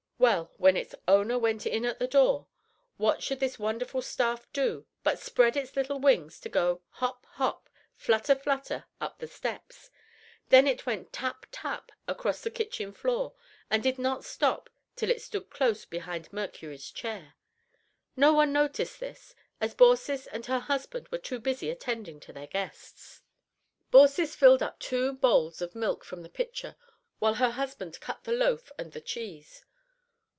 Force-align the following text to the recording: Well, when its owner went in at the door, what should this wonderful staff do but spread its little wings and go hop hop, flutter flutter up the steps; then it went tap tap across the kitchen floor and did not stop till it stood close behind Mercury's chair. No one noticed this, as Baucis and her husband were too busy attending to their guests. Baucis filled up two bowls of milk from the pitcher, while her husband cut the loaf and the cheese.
Well, 0.21 0.51
when 0.57 0.77
its 0.77 0.93
owner 1.07 1.39
went 1.39 1.65
in 1.65 1.83
at 1.83 1.97
the 1.97 2.05
door, 2.07 2.45
what 2.97 3.23
should 3.23 3.39
this 3.39 3.57
wonderful 3.57 4.03
staff 4.03 4.45
do 4.53 4.85
but 5.03 5.17
spread 5.17 5.57
its 5.57 5.75
little 5.75 5.99
wings 5.99 6.39
and 6.45 6.53
go 6.53 6.83
hop 6.89 7.25
hop, 7.31 7.67
flutter 7.95 8.35
flutter 8.35 8.85
up 9.01 9.17
the 9.17 9.25
steps; 9.25 9.89
then 10.49 10.67
it 10.67 10.85
went 10.85 11.11
tap 11.11 11.47
tap 11.51 11.91
across 12.07 12.41
the 12.41 12.51
kitchen 12.51 12.91
floor 12.93 13.33
and 13.71 13.81
did 13.81 13.97
not 13.97 14.23
stop 14.23 14.69
till 14.95 15.09
it 15.09 15.23
stood 15.23 15.49
close 15.49 15.85
behind 15.85 16.31
Mercury's 16.31 16.91
chair. 16.91 17.33
No 18.15 18.31
one 18.31 18.53
noticed 18.53 18.99
this, 18.99 19.33
as 19.59 19.73
Baucis 19.73 20.27
and 20.27 20.45
her 20.45 20.59
husband 20.59 21.07
were 21.07 21.17
too 21.17 21.39
busy 21.39 21.71
attending 21.71 22.19
to 22.19 22.31
their 22.31 22.45
guests. 22.45 23.23
Baucis 23.89 24.35
filled 24.35 24.61
up 24.61 24.77
two 24.77 25.13
bowls 25.13 25.63
of 25.63 25.73
milk 25.73 26.05
from 26.05 26.21
the 26.21 26.29
pitcher, 26.29 26.75
while 27.17 27.33
her 27.33 27.49
husband 27.49 27.99
cut 28.01 28.23
the 28.23 28.31
loaf 28.33 28.71
and 28.77 28.91
the 28.91 29.01
cheese. 29.01 29.65